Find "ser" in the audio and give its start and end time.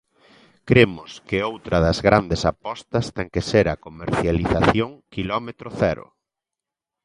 3.51-3.65